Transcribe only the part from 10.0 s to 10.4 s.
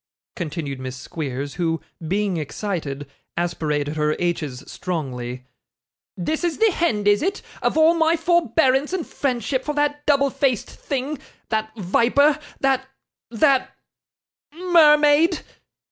double